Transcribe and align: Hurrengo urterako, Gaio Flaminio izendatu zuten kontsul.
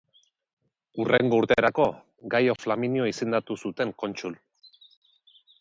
Hurrengo 1.03 1.41
urterako, 1.41 1.85
Gaio 2.37 2.57
Flaminio 2.63 3.07
izendatu 3.13 3.61
zuten 3.67 3.97
kontsul. 4.05 4.39